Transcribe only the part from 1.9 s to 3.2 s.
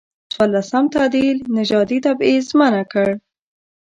تبعیض منع کړ.